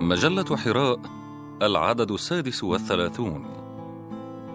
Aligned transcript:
مجلة 0.00 0.56
حراء 0.56 1.00
العدد 1.62 2.10
السادس 2.10 2.64
والثلاثون. 2.64 3.44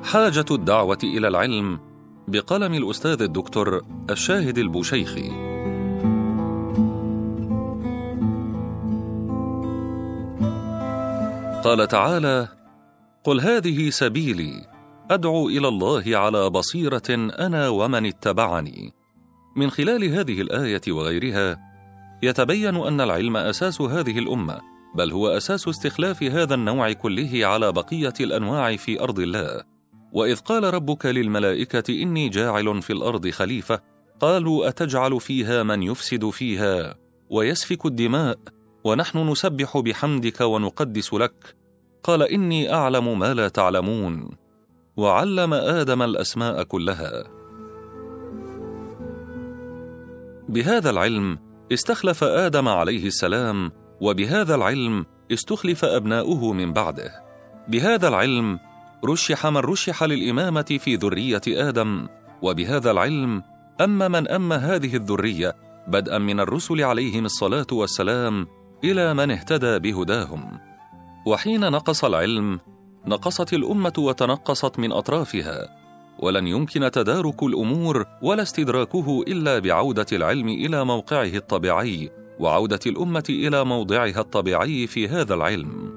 حاجة 0.04 0.46
الدعوة 0.52 0.98
إلى 1.04 1.28
العلم 1.28 1.80
بقلم 2.28 2.74
الأستاذ 2.74 3.22
الدكتور 3.22 3.82
الشاهد 4.10 4.58
البوشيخي. 4.58 5.30
قال 11.64 11.88
تعالى 11.88 12.48
قل 13.24 13.42
هذه 13.42 13.90
سبيلي 13.90 14.68
أدعو 15.12 15.50
إلى 15.50 15.68
الله 15.68 16.04
على 16.08 16.50
بصيرة 16.50 17.10
أنا 17.40 17.70
ومن 17.70 18.06
اتبعني. 18.06 18.94
من 19.56 19.70
خلال 19.70 20.04
هذه 20.04 20.42
الآية 20.42 20.82
وغيرها 20.90 21.58
يتبين 22.24 22.76
أن 22.76 23.02
العلم 23.02 23.38
أساس 23.38 23.82
هذه 23.82 24.20
الأمة 24.20 24.75
بل 24.96 25.12
هو 25.12 25.28
أساس 25.28 25.68
استخلاف 25.68 26.24
هذا 26.24 26.56
النوع 26.56 26.92
كله 26.92 27.46
على 27.46 27.72
بقية 27.72 28.14
الأنواع 28.20 28.76
في 28.76 29.02
أرض 29.02 29.20
الله. 29.20 29.64
وإذ 30.14 30.40
قال 30.40 30.74
ربك 30.74 31.06
للملائكة 31.06 32.02
إني 32.04 32.30
جاعل 32.30 32.82
في 32.82 32.94
الأرض 32.94 33.30
خليفة 33.30 33.80
قالوا 34.20 34.68
أتجعل 34.68 35.20
فيها 35.20 35.64
من 35.64 35.84
يفسد 35.84 36.30
فيها 36.30 36.96
ويسفك 37.30 37.86
الدماء 37.86 38.38
ونحن 38.84 39.30
نسبح 39.30 39.78
بحمدك 39.78 40.42
ونقدس 40.42 41.14
لك. 41.14 41.56
قال 42.04 42.24
إني 42.24 42.74
أعلم 42.74 43.20
ما 43.20 43.34
لا 43.34 43.48
تعلمون. 43.48 44.30
وعلم 44.98 45.54
آدم 45.54 46.02
الأسماء 46.02 46.64
كلها. 46.64 47.24
بهذا 50.50 50.90
العلم 50.90 51.40
استخلف 51.74 52.24
آدم 52.24 52.68
عليه 52.68 53.08
السلام 53.08 53.72
وبهذا 54.02 54.56
العلم 54.56 55.06
استخلف 55.32 55.86
أبناؤه 55.86 56.54
من 56.54 56.74
بعده. 56.74 57.12
بهذا 57.68 58.08
العلم 58.08 58.60
رشح 59.06 59.48
من 59.48 59.58
رشح 59.58 60.04
للإمامة 60.04 60.80
في 60.80 60.96
ذرية 60.96 61.42
آدم 61.48 62.08
وبهذا 62.42 62.92
العلم 62.92 63.44
اما 63.82 64.08
من 64.08 64.28
اما 64.28 64.56
هذه 64.56 64.96
الذرية 64.96 65.56
بدءا 65.88 66.18
من 66.18 66.40
الرسل 66.40 66.82
عليهم 66.82 67.26
الصلاة 67.26 67.68
والسلام 67.72 68.48
إلى 68.84 69.14
من 69.14 69.32
اهتدى 69.32 69.80
بهداهم. 69.80 70.60
وحين 71.28 71.72
نقص 71.72 72.06
العلم 72.06 72.60
نقصت 73.08 73.54
الأمة 73.54 73.94
وتنقصت 73.98 74.80
من 74.80 74.92
أطرافها 74.92 75.70
ولن 76.20 76.48
يمكن 76.48 76.92
تدارك 76.92 77.44
الأمور 77.44 78.06
ولا 78.22 78.42
استدراكه 78.42 79.24
إلا 79.28 79.60
بعودة 79.60 80.06
العلم 80.12 80.48
إلى 80.48 80.86
موقعه 80.86 81.24
الطبيعي. 81.36 82.12
وعودة 82.40 82.80
الأمة 82.86 83.24
إلى 83.30 83.66
موضعها 83.66 84.20
الطبيعي 84.20 84.88
في 84.88 85.08
هذا 85.08 85.34
العلم. 85.34 85.96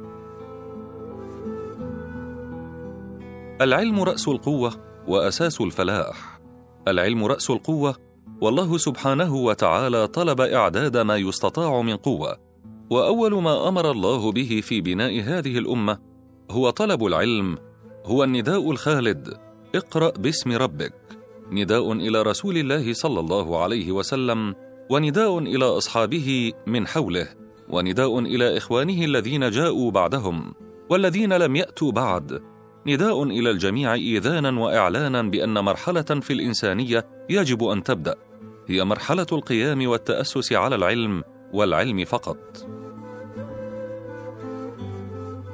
العلم 3.61 4.00
رأس 4.00 4.28
القوة 4.28 4.72
وأساس 5.09 5.61
الفلاح. 5.61 6.41
العلم 6.89 7.25
رأس 7.25 7.50
القوة 7.50 7.97
والله 8.41 8.78
سبحانه 8.78 9.36
وتعالى 9.36 10.06
طلب 10.06 10.41
إعداد 10.41 10.97
ما 10.97 11.16
يستطاع 11.16 11.83
من 11.83 11.97
قوة. 11.97 12.39
وأول 12.91 13.42
ما 13.42 13.69
أمر 13.69 13.91
الله 13.91 14.33
به 14.33 14.61
في 14.64 14.81
بناء 14.81 15.20
هذه 15.20 15.59
الأمة 15.59 15.98
هو 16.50 16.70
طلب 16.70 17.06
العلم 17.06 17.59
هو 18.05 18.25
النداء 18.25 18.70
الخالد 18.70 19.34
اقرأ 19.75 20.11
باسم 20.11 20.53
ربك. 20.53 20.94
نداء 21.50 21.92
إلى 21.92 22.22
رسول 22.22 22.56
الله 22.56 22.92
صلى 22.92 23.20
الله 23.20 23.62
عليه 23.62 23.92
وسلم 23.92 24.55
ونداء 24.91 25.39
إلى 25.39 25.64
أصحابه 25.64 26.53
من 26.67 26.86
حوله 26.86 27.28
ونداء 27.69 28.19
إلى 28.19 28.56
إخوانه 28.56 29.05
الذين 29.05 29.50
جاءوا 29.50 29.91
بعدهم 29.91 30.55
والذين 30.91 31.33
لم 31.33 31.56
يأتوا 31.56 31.92
بعد. 31.92 32.42
نداء 32.86 33.22
إلى 33.22 33.50
الجميع 33.50 33.94
إيذانا 33.94 34.61
وإعلانا 34.61 35.22
بأن 35.22 35.59
مرحلة 35.59 36.03
في 36.03 36.32
الإنسانية 36.32 37.06
يجب 37.31 37.65
أن 37.65 37.82
تبدأ. 37.82 38.15
هي 38.66 38.84
مرحلة 38.84 39.26
القيام 39.32 39.88
والتأسس 39.88 40.53
على 40.53 40.75
العلم 40.75 41.22
والعلم 41.53 42.05
فقط. 42.05 42.66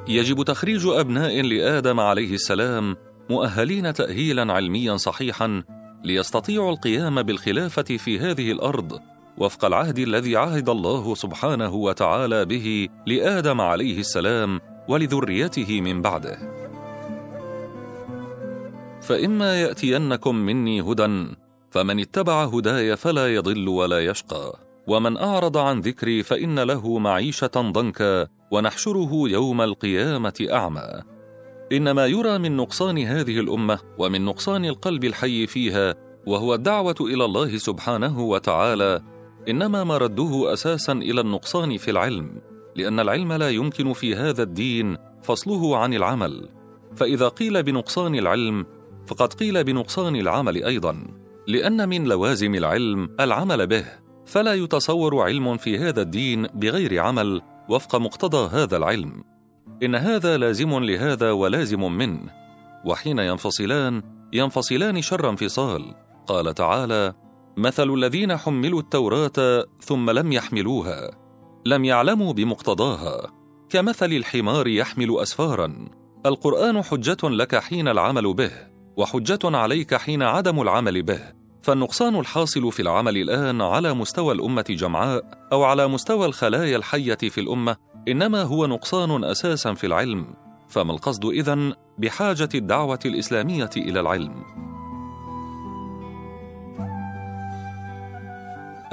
يجب 0.09 0.43
تخريج 0.43 0.87
أبناء 0.87 1.41
لآدم 1.43 2.01
عليه 2.01 2.35
السلام 2.35 2.97
مؤهلين 3.31 3.93
تاهيلا 3.93 4.53
علميا 4.53 4.97
صحيحا 4.97 5.63
ليستطيعوا 6.05 6.71
القيام 6.73 7.23
بالخلافة 7.23 7.83
في 7.83 8.19
هذه 8.19 8.53
الأرض 8.53 9.01
وفق 9.39 9.65
العهد 9.65 9.99
الذي 9.99 10.37
عهد 10.37 10.69
الله 10.69 11.15
سبحانه 11.15 11.75
وتعالى 11.75 12.45
به 12.45 12.89
لآدم 13.07 13.61
عليه 13.61 13.99
السلام 13.99 14.61
ولذريته 14.89 15.81
من 15.81 16.03
بعده. 16.03 16.39
فإما 19.03 19.61
يأتينكم 19.61 20.35
مني 20.35 20.81
هدى 20.81 21.27
فمن 21.71 22.01
اتبع 22.01 22.45
هداي 22.45 22.97
فلا 22.97 23.35
يضل 23.35 23.69
ولا 23.69 24.05
يشقى 24.05 24.59
ومن 24.87 25.17
أعرض 25.17 25.57
عن 25.57 25.81
ذكري 25.81 26.23
فإن 26.23 26.59
له 26.59 26.99
معيشة 26.99 27.51
ضنكا 27.57 28.27
ونحشره 28.51 29.11
يوم 29.13 29.61
القيامة 29.61 30.47
أعمى. 30.53 31.03
إنما 31.73 32.07
يرى 32.07 32.39
من 32.39 32.57
نقصان 32.57 32.99
هذه 32.99 33.41
الأمة 33.41 33.79
ومن 33.99 34.25
نقصان 34.25 34.65
القلب 34.65 35.05
الحي 35.05 35.47
فيها 35.47 35.95
وهو 36.27 36.55
الدعوة 36.55 36.97
إلى 37.01 37.25
الله 37.25 37.57
سبحانه 37.57 38.21
وتعالى 38.21 39.03
إنما 39.49 39.85
مرده 39.85 40.53
أساسا 40.53 40.93
إلى 40.93 41.21
النقصان 41.21 41.77
في 41.77 41.91
العلم 41.91 42.41
لأن 42.77 43.01
العلم 43.01 43.33
لا 43.33 43.51
يمكن 43.51 43.93
في 43.93 44.17
هذا 44.17 44.43
الدين 44.43 44.97
فصله 45.23 45.77
عن 45.77 45.95
العمل. 45.95 46.49
فإذا 46.97 47.29
قيل 47.29 47.63
بنقصان 47.63 48.15
العلم 48.15 48.67
فقد 49.07 49.33
قيل 49.33 49.65
بنقصان 49.65 50.17
العمل 50.17 50.65
أيضا 50.65 51.07
لأن 51.47 51.89
من 51.89 52.05
لوازم 52.05 52.55
العلم 52.55 53.11
العمل 53.21 53.67
به. 53.67 53.85
فلا 54.27 54.55
يتصور 54.55 55.23
علم 55.23 55.57
في 55.57 55.79
هذا 55.79 56.03
الدين 56.03 56.47
بغير 56.47 57.01
عمل 57.01 57.43
وفق 57.69 57.97
مقتضى 57.97 58.57
هذا 58.57 58.77
العلم. 58.77 59.25
إن 59.83 59.95
هذا 59.95 60.37
لازم 60.37 60.79
لهذا 60.79 61.31
ولازم 61.31 61.93
منه. 61.93 62.21
وحين 62.85 63.19
ينفصلان 63.19 64.03
ينفصلان 64.33 65.03
شر 65.03 65.29
انفصال. 65.29 65.95
قال 66.27 66.55
تعالى 66.55 67.13
مثل 67.57 67.91
الذين 67.91 68.37
حملوا 68.37 68.81
التوراة 68.81 69.65
ثم 69.81 70.11
لم 70.11 70.33
يحملوها 70.33 71.11
لم 71.67 71.85
يعلموا 71.85 72.33
بمقتضاها. 72.33 73.33
كمثل 73.69 74.13
الحمار 74.13 74.67
يحمل 74.69 75.19
اسفارا 75.19 75.89
القرآن 76.27 76.83
حجة 76.83 77.17
لك 77.23 77.57
حين 77.57 77.89
العمل 77.89 78.35
به 78.35 78.51
وحجة 78.97 79.39
عليك 79.45 79.95
حين 79.95 80.23
عدم 80.23 80.63
العمل 80.63 81.03
به. 81.03 81.21
فالنقصان 81.63 82.17
الحاصل 82.17 82.73
في 82.73 82.83
العمل 82.83 83.17
الآن 83.17 83.61
على 83.61 83.95
مستوى 83.95 84.35
الأمة 84.35 84.65
جمعاء 84.71 85.49
أو 85.53 85.63
على 85.63 85.89
مستوى 85.89 86.27
الخلايا 86.27 86.77
الحية 86.77 87.15
في 87.15 87.41
الأمة 87.41 87.77
إنما 88.09 88.43
هو 88.43 88.67
نقصان 88.67 89.25
أساسا 89.25 89.75
في 89.75 89.87
العلم. 89.87 90.27
فما 90.69 90.93
القصد 90.93 91.25
إذن 91.25 91.75
بحاجة 91.99 92.49
الدعوة 92.55 92.99
الإسلامية 93.05 93.71
إلى 93.77 94.01
العلم؟ 94.01 94.64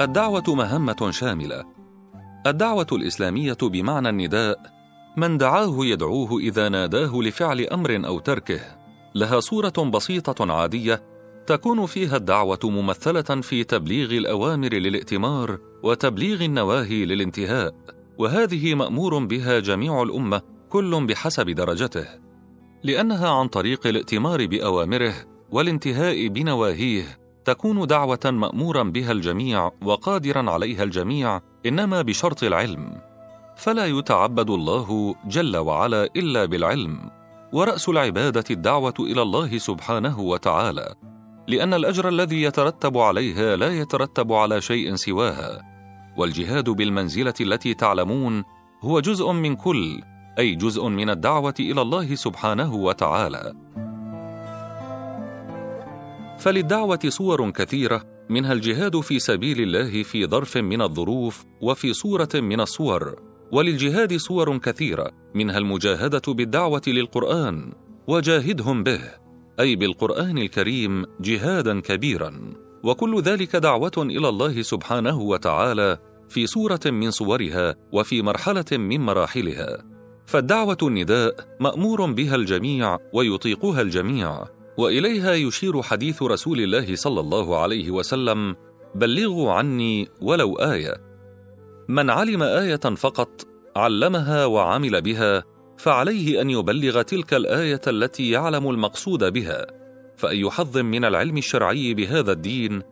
الدعوة 0.04 0.44
مهمة 0.48 1.10
شاملة. 1.10 1.64
الدعوة 2.46 2.86
الإسلامية 2.92 3.56
بمعنى 3.62 4.08
النداء 4.08 4.58
من 5.16 5.38
دعاه 5.38 5.76
يدعوه 5.78 6.38
إذا 6.38 6.68
ناداه 6.68 7.16
لفعل 7.16 7.60
أمر 7.60 8.06
أو 8.06 8.18
تركه. 8.18 8.60
لها 9.14 9.40
صورة 9.40 9.90
بسيطة 9.94 10.52
عادية 10.52 11.02
تكون 11.46 11.86
فيها 11.86 12.16
الدعوة 12.16 12.58
ممثلة 12.64 13.40
في 13.40 13.64
تبليغ 13.64 14.10
الأوامر 14.10 14.74
للائتمار 14.74 15.58
وتبليغ 15.82 16.42
النواهي 16.42 17.04
للانتهاء، 17.04 17.74
وهذه 18.18 18.74
مأمور 18.74 19.24
بها 19.24 19.58
جميع 19.58 20.02
الأمة 20.02 20.42
كل 20.68 21.06
بحسب 21.06 21.50
درجته. 21.50 22.06
لأنها 22.84 23.28
عن 23.28 23.48
طريق 23.48 23.86
الائتمار 23.86 24.46
بأوامره 24.46 25.14
والانتهاء 25.50 26.28
بنواهيه 26.28 27.21
تكون 27.44 27.86
دعوة 27.86 28.20
مأمورا 28.24 28.82
بها 28.82 29.12
الجميع 29.12 29.70
وقادرا 29.82 30.50
عليها 30.50 30.82
الجميع 30.82 31.40
إنما 31.66 32.02
بشرط 32.02 32.42
العلم. 32.42 33.00
فلا 33.56 33.86
يتعبد 33.86 34.50
الله 34.50 35.14
جل 35.26 35.56
وعلا 35.56 36.04
إلا 36.04 36.44
بالعلم. 36.44 37.10
ورأس 37.52 37.88
العبادة 37.88 38.44
الدعوة 38.50 38.94
إلى 39.00 39.22
الله 39.22 39.58
سبحانه 39.58 40.20
وتعالى. 40.20 40.94
لأن 41.48 41.74
الأجر 41.74 42.08
الذي 42.08 42.42
يترتب 42.42 42.98
عليها 42.98 43.56
لا 43.56 43.68
يترتب 43.68 44.32
على 44.32 44.60
شيء 44.60 44.94
سواها. 44.94 45.62
والجهاد 46.16 46.70
بالمنزلة 46.70 47.34
التي 47.40 47.74
تعلمون 47.74 48.44
هو 48.82 49.00
جزء 49.00 49.32
من 49.32 49.56
كل 49.56 50.00
أي 50.38 50.54
جزء 50.54 50.88
من 50.88 51.10
الدعوة 51.10 51.54
إلى 51.60 51.82
الله 51.82 52.14
سبحانه 52.14 52.74
وتعالى. 52.74 53.52
فللدعوة 56.42 56.98
صور 57.08 57.50
كثيرة 57.50 58.04
منها 58.30 58.52
الجهاد 58.52 59.00
في 59.00 59.18
سبيل 59.18 59.60
الله 59.60 60.02
في 60.02 60.26
ظرف 60.26 60.56
من 60.56 60.82
الظروف 60.82 61.44
وفي 61.60 61.92
صورة 61.92 62.28
من 62.34 62.60
الصور. 62.60 63.16
وللجهاد 63.52 64.16
صور 64.16 64.58
كثيرة 64.58 65.10
منها 65.34 65.58
المجاهدة 65.58 66.22
بالدعوة 66.28 66.82
للقرآن. 66.86 67.72
وجاهدهم 68.06 68.82
به 68.82 69.00
أي 69.60 69.76
بالقرآن 69.76 70.38
الكريم 70.38 71.04
جهادا 71.20 71.80
كبيرا. 71.80 72.52
وكل 72.84 73.20
ذلك 73.20 73.56
دعوة 73.56 73.92
إلى 73.98 74.28
الله 74.28 74.62
سبحانه 74.62 75.20
وتعالى 75.20 75.98
في 76.28 76.46
صورة 76.46 76.80
من 76.86 77.10
صورها 77.10 77.74
وفي 77.92 78.22
مرحلة 78.22 78.64
من 78.72 79.00
مراحلها. 79.00 79.84
فالدعوة 80.26 80.78
النداء 80.82 81.34
مأمور 81.60 82.12
بها 82.12 82.34
الجميع 82.34 82.98
ويطيقها 83.12 83.80
الجميع. 83.80 84.61
وإليها 84.78 85.34
يشير 85.34 85.82
حديث 85.82 86.22
رسول 86.22 86.60
الله 86.60 86.96
صلى 86.96 87.20
الله 87.20 87.58
عليه 87.58 87.90
وسلم 87.90 88.56
بلغوا 88.94 89.52
عني 89.52 90.08
ولو 90.20 90.54
آية. 90.54 90.94
من 91.88 92.10
علم 92.10 92.42
آية 92.42 92.76
فقط 92.76 93.46
علمها 93.76 94.44
وعمل 94.44 95.02
بها 95.02 95.44
فعليه 95.78 96.40
أن 96.40 96.50
يبلغ 96.50 97.02
تلك 97.02 97.34
الآية 97.34 97.80
التي 97.86 98.30
يعلم 98.30 98.70
المقصود 98.70 99.32
بها. 99.32 99.66
فأي 100.16 100.50
حظ 100.50 100.78
من 100.78 101.04
العلم 101.04 101.36
الشرعي 101.36 101.94
بهذا 101.94 102.32
الدين 102.32 102.82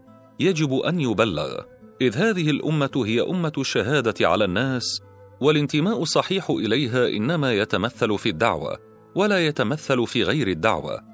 يجب 0.41 0.75
أن 0.75 1.01
يبلغ. 1.01 1.61
إذ 2.01 2.17
هذه 2.17 2.51
الأمة 2.51 3.03
هي 3.07 3.21
أمة 3.21 3.53
الشهادة 3.59 4.29
على 4.29 4.45
الناس 4.45 5.03
والانتماء 5.41 6.03
الصحيح 6.03 6.51
إليها 6.51 7.09
إنما 7.09 7.53
يتمثل 7.53 8.19
في 8.19 8.29
الدعوة 8.29 8.79
ولا 9.15 9.47
يتمثل 9.47 10.07
في 10.07 10.23
غير 10.23 10.49
الدعوة. 10.49 11.10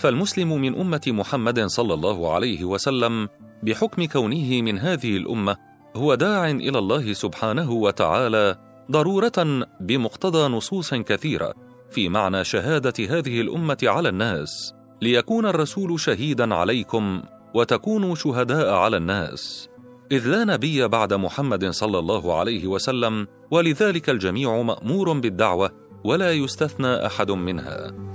فالمسلم 0.00 0.60
من 0.60 0.80
أمة 0.80 1.00
محمد 1.06 1.60
صلى 1.66 1.94
الله 1.94 2.34
عليه 2.34 2.64
وسلم 2.64 3.28
بحكم 3.62 4.04
كونه 4.04 4.62
من 4.62 4.78
هذه 4.78 5.16
الأمة 5.16 5.56
هو 5.96 6.14
داع 6.14 6.50
إلى 6.50 6.78
الله 6.78 7.12
سبحانه 7.12 7.72
وتعالى 7.72 8.56
ضرورة 8.90 9.66
بمقتضى 9.80 10.48
نصوص 10.48 10.94
كثيرة 10.94 11.54
في 11.90 12.08
معنى 12.08 12.44
شهادة 12.44 13.18
هذه 13.18 13.40
الأمة 13.40 13.78
على 13.82 14.08
الناس 14.08 14.74
ليكون 15.02 15.46
الرسول 15.46 16.00
شهيدا 16.00 16.54
عليكم 16.54 17.22
وتكونوا 17.54 18.14
شهداء 18.14 18.74
على 18.74 18.96
الناس. 18.96 19.68
إذ 20.12 20.26
لا 20.26 20.44
نبي 20.44 20.88
بعد 20.88 21.14
محمد 21.14 21.70
صلى 21.70 21.98
الله 21.98 22.38
عليه 22.38 22.66
وسلم 22.66 23.26
ولذلك 23.50 24.10
الجميع 24.10 24.62
مأمور 24.62 25.12
بالدعوة 25.12 25.70
ولا 26.04 26.32
يستثنى 26.32 27.06
أحد 27.06 27.30
منها. 27.30 28.10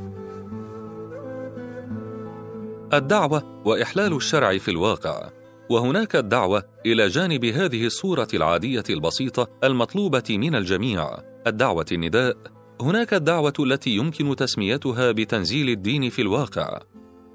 الدعوة 2.95 3.62
وإحلال 3.65 4.13
الشرع 4.13 4.57
في 4.57 4.71
الواقع. 4.71 5.30
وهناك 5.69 6.15
الدعوة 6.15 6.63
إلى 6.86 7.07
جانب 7.07 7.45
هذه 7.45 7.86
الصورة 7.86 8.27
العادية 8.33 8.83
البسيطة 8.89 9.47
المطلوبة 9.63 10.24
من 10.30 10.56
الجميع. 10.56 11.18
الدعوة 11.47 11.86
النداء. 11.92 12.38
هناك 12.81 13.13
الدعوة 13.13 13.53
التي 13.59 13.89
يمكن 13.89 14.36
تسميتها 14.36 15.12
بتنزيل 15.12 15.69
الدين 15.69 16.09
في 16.09 16.21
الواقع. 16.21 16.80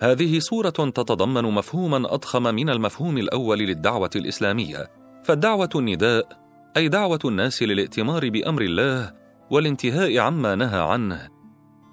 هذه 0.03 0.39
صورة 0.39 0.71
تتضمن 0.71 1.45
مفهوما 1.45 2.15
أضخم 2.15 2.43
من 2.43 2.71
المفهوم 2.71 3.19
الأول 3.19 3.59
للدعوة 3.59 4.11
الإسلامية. 4.17 4.91
فالدعوة 5.25 5.71
النداء 5.77 6.29
أي 6.77 6.89
دعوة 6.89 7.21
الناس 7.25 7.63
للائتمار 7.63 8.29
بأمر 8.29 8.63
الله 8.63 9.13
والانتهاء 9.51 10.19
عما 10.19 10.55
نهى 10.55 10.81
عنه 10.81 11.29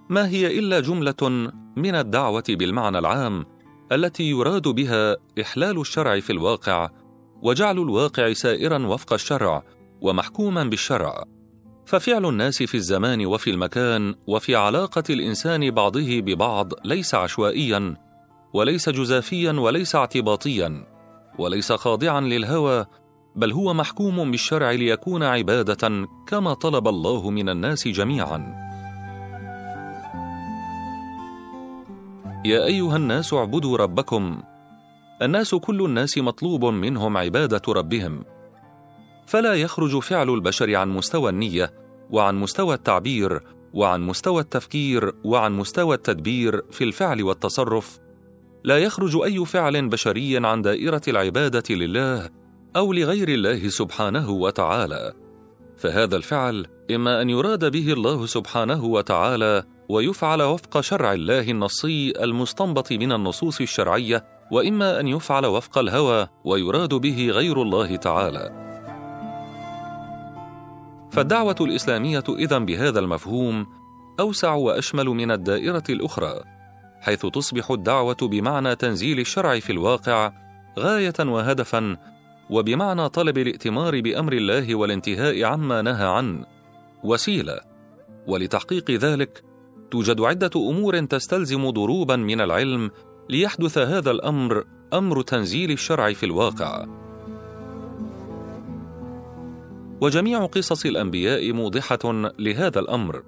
ما 0.10 0.28
هي 0.28 0.60
إلا 0.60 0.80
جملة 0.80 1.52
من 1.78 1.96
الدعوة 1.96 2.44
بالمعنى 2.50 3.00
العام 3.00 3.46
التي 3.92 4.24
يراد 4.24 4.68
بها 4.68 5.16
إحلال 5.42 5.80
الشرع 5.80 6.20
في 6.20 6.30
الواقع 6.30 6.90
وجعل 7.42 7.80
الواقع 7.80 8.34
سائرا 8.34 8.88
وفق 8.88 9.14
الشرع 9.14 9.64
ومحكوما 10.02 10.64
بالشرع. 10.64 11.24
ففعل 11.86 12.26
الناس 12.26 12.64
في 12.64 12.76
الزمان 12.76 13.26
وفي 13.26 13.50
المكان 13.50 14.16
وفي 14.28 14.56
علاقة 14.56 15.04
الإنسان 15.10 15.72
بعضه 15.72 16.20
ببعض 16.20 16.74
ليس 16.86 17.16
عشوائيا 17.16 17.96
وليس 18.54 18.90
جزافيا 18.90 19.52
وليس 19.52 19.96
اعتباطيا 19.96 20.84
وليس 21.40 21.72
خاضعا 21.72 22.22
للهوى 22.22 22.86
بل 23.36 23.52
هو 23.52 23.74
محكوم 23.74 24.32
بالشرع 24.32 24.72
ليكون 24.72 25.24
عبادة 25.24 26.08
كما 26.28 26.54
طلب 26.54 26.88
الله 26.88 27.30
من 27.30 27.50
الناس 27.50 27.88
جميعا. 27.88 28.67
يا 32.46 32.66
أيها 32.66 32.96
الناس 32.96 33.34
اعبدوا 33.34 33.78
ربكم. 33.78 34.42
الناس 35.22 35.56
كل 35.56 35.86
الناس 35.86 36.18
مطلوب 36.18 36.66
منهم 36.66 37.18
عبادة 37.18 37.62
ربهم. 37.68 38.24
فلا 39.26 39.54
يخرج 39.54 40.00
فعل 40.00 40.30
البشر 40.30 40.76
عن 40.76 40.90
مستوى 40.90 41.30
النية 41.30 41.74
وعن 42.10 42.36
مستوى 42.36 42.76
التعبير 42.76 43.44
وعن 43.74 44.02
مستوى 44.02 44.42
التفكير 44.42 45.14
وعن 45.24 45.54
مستوى 45.54 45.96
التدبير 45.96 46.62
في 46.72 46.84
الفعل 46.84 47.24
والتصرف. 47.24 48.00
لا 48.64 48.78
يخرج 48.78 49.18
أي 49.24 49.46
فعل 49.46 49.90
بشري 49.90 50.46
عن 50.48 50.62
دائرة 50.62 51.02
العبادة 51.08 51.76
لله 51.76 52.30
أو 52.76 52.94
لغير 52.94 53.30
الله 53.30 53.70
سبحانه 53.70 54.30
وتعالى. 54.30 55.14
فهذا 55.78 56.16
الفعل 56.16 56.68
إما 56.92 57.22
أن 57.22 57.30
يراد 57.30 57.72
به 57.72 57.94
الله 57.94 58.26
سبحانه 58.26 58.86
وتعالى 58.86 59.64
ويفعل 59.90 60.42
وفق 60.42 60.80
شرع 60.80 61.14
الله 61.14 61.52
النصي 61.52 62.14
المستنبط 62.24 62.92
من 62.92 63.12
النصوص 63.12 63.62
الشرعية 63.62 64.26
وإما 64.52 65.00
أن 65.00 65.08
يفعل 65.08 65.46
وفق 65.46 65.78
الهوى 65.78 66.28
ويراد 66.46 66.94
به 66.94 67.30
غير 67.30 67.62
الله 67.62 67.96
تعالى. 67.96 68.68
فالدعوة 71.12 71.56
الإسلامية 71.62 72.24
إذن 72.30 72.66
بهذا 72.66 73.00
المفهوم 73.00 73.68
أوسع 74.20 74.54
وأشمل 74.54 75.06
من 75.06 75.32
الدائرة 75.32 75.84
الأخرى 75.90 76.44
حيث 77.02 77.26
تصبح 77.26 77.72
الدعوة 77.72 78.18
بمعنى 78.22 78.76
تنزيل 78.76 79.20
الشرع 79.20 79.60
في 79.60 79.72
الواقع 79.72 80.32
غاية 80.80 81.14
وهدفا 81.20 81.98
وبمعنى 82.50 83.10
طلب 83.10 83.38
الائتمار 83.38 84.02
بأمر 84.02 84.34
الله 84.34 84.76
والانتهاء 84.76 85.44
عما 85.44 85.82
نهى 85.82 86.08
عنه 86.08 86.46
وسيلة. 87.04 87.60
ولتحقيق 88.28 88.92
ذلك 88.92 89.44
توجد 89.92 90.22
عدة 90.22 90.52
أمور 90.56 91.06
تستلزم 91.06 91.70
ضروبا 91.70 92.16
من 92.16 92.42
العلم 92.42 92.92
ليحدث 93.30 93.78
هذا 93.78 94.12
الأمر 94.12 94.64
أمر 94.94 95.22
تنزيل 95.22 95.72
الشرع 95.72 96.14
في 96.14 96.26
الواقع. 96.26 96.86
وجميع 100.02 100.46
قصص 100.46 100.86
الأنبياء 100.86 101.54
موضحة 101.54 102.32
لهذا 102.40 102.80
الأمر 102.80 103.24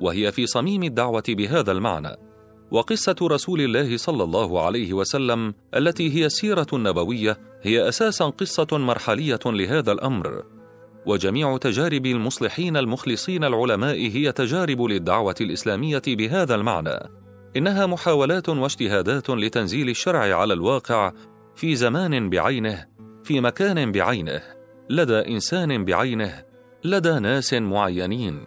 وهي 0.00 0.32
في 0.32 0.46
صميم 0.46 0.82
الدعوة 0.82 1.22
بهذا 1.28 1.72
المعنى. 1.72 2.16
وقصة 2.70 3.16
رسول 3.22 3.60
الله 3.60 3.96
صلى 3.96 4.24
الله 4.24 4.62
عليه 4.66 4.92
وسلم 4.92 5.54
التي 5.76 6.14
هي 6.14 6.26
السيرة 6.26 6.66
النبوية 6.72 7.38
هي 7.62 7.88
أساسا 7.88 8.24
قصة 8.24 8.66
مرحلية 8.72 9.40
لهذا 9.46 9.92
الأمر. 9.92 10.42
وجميع 11.06 11.56
تجارب 11.56 12.06
المصلحين 12.06 12.76
المخلصين 12.76 13.44
العلماء 13.44 13.96
هي 13.96 14.32
تجارب 14.32 14.82
للدعوة 14.82 15.34
الإسلامية 15.40 16.02
بهذا 16.06 16.54
المعنى. 16.54 16.98
إنها 17.56 17.86
محاولات 17.86 18.48
واجتهادات 18.48 19.30
لتنزيل 19.30 19.88
الشرع 19.88 20.40
على 20.40 20.54
الواقع 20.54 21.12
في 21.56 21.76
زمان 21.76 22.30
بعينه 22.30 22.86
في 23.24 23.40
مكان 23.40 23.92
بعينه 23.92 24.42
لدى 24.90 25.18
إنسان 25.18 25.84
بعينه 25.84 26.44
لدى 26.84 27.18
ناس 27.18 27.54
معينين. 27.54 28.46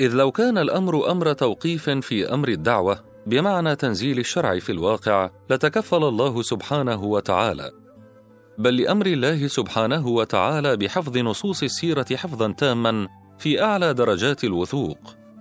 إذ 0.00 0.14
لو 0.14 0.32
كان 0.32 0.58
الأمر 0.58 1.10
أمر 1.10 1.32
توقيف 1.32 1.90
في 1.90 2.34
أمر 2.34 2.48
الدعوة 2.48 2.98
بمعنى 3.26 3.76
تنزيل 3.76 4.18
الشرع 4.18 4.58
في 4.58 4.72
الواقع 4.72 5.30
لتكفل 5.50 6.04
الله 6.04 6.42
سبحانه 6.42 7.04
وتعالى. 7.04 7.85
بل 8.58 8.76
لأمر 8.76 9.06
الله 9.06 9.46
سبحانه 9.46 10.08
وتعالى 10.08 10.76
بحفظ 10.76 11.18
نصوص 11.18 11.62
السيرة 11.62 12.06
حفظا 12.16 12.52
تاما 12.52 13.08
في 13.38 13.62
أعلى 13.62 13.94
درجات 13.94 14.44
الوثوق 14.44 14.98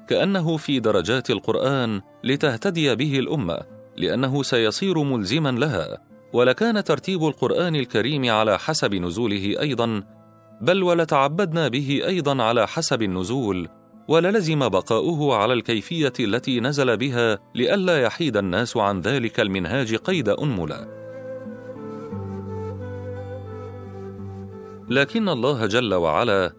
كأنه 0.08 0.58
في 0.58 0.80
درجات 0.80 1.30
القرآن 1.30 2.02
لتهتدي 2.24 2.96
به 2.96 3.20
الأمة 3.20 3.58
لأنه 3.98 4.44
سيصير 4.44 5.04
ملزما 5.04 5.50
لها. 5.52 5.98
ولكان 6.34 6.84
ترتيب 6.84 7.24
القرآن 7.24 7.76
الكريم 7.76 8.32
على 8.32 8.60
حسب 8.60 8.96
نزوله 8.96 9.62
أيضا 9.62 10.04
بل 10.62 10.84
ولتعبدنا 10.84 11.68
به 11.68 12.02
أيضا 12.08 12.44
على 12.44 12.68
حسب 12.68 13.02
النزول 13.02 13.70
وللزم 14.08 14.70
بقاؤه 14.70 15.36
على 15.36 15.54
الكيفية 15.54 16.14
التي 16.20 16.60
نزل 16.60 16.98
بها 16.98 17.40
لئلا 17.56 18.02
يحيد 18.02 18.38
الناس 18.38 18.78
عن 18.78 19.02
ذلك 19.02 19.40
المنهاج 19.40 19.96
قيد 19.96 20.30
أنملة. 20.30 21.05
لكن 24.90 25.30
الله 25.30 25.66
جل 25.66 25.94
وعلا 25.94 26.54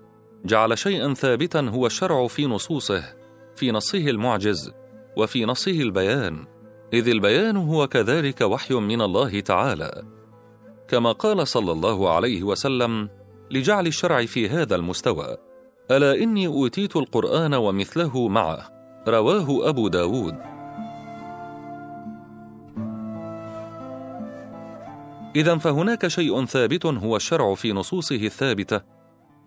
جعل 0.45 0.79
شيئا 0.79 1.15
ثابتا 1.15 1.61
هو 1.61 1.87
الشرع 1.87 2.27
في 2.27 2.47
نصوصه 2.47 3.03
في 3.57 3.71
نصه 3.71 4.11
المعجز 4.11 4.73
وفي 5.17 5.45
نصه 5.45 5.81
البيان 5.81 6.47
إذ 6.93 7.09
البيان 7.09 7.57
هو 7.57 7.87
كذلك 7.87 8.41
وحي 8.41 8.75
من 8.75 9.01
الله 9.01 9.41
تعالى. 9.41 10.03
كما 10.89 11.13
قال 11.13 11.49
صلى 11.49 11.73
الله 11.73 12.15
عليه 12.15 12.43
وسلم 12.43 13.09
لجعل 13.51 13.87
الشرع 13.87 14.27
في 14.27 14.49
هذا 14.49 14.77
المستوى 14.77 15.37
ألا 15.91 16.15
إني 16.15 16.47
أوتيت 16.47 16.97
القرآن 16.97 17.55
ومثله 17.55 18.29
معه 18.29 18.71
رواه 19.09 19.69
أبو 19.69 19.89
داود. 19.89 20.56
إذا 25.37 25.59
فهناك 25.59 26.09
شيء 26.09 26.45
ثابت 26.45 26.87
هو 26.87 27.17
الشرع 27.17 27.55
في 27.55 27.73
نصوصه 27.73 28.17
الثابتة 28.17 28.81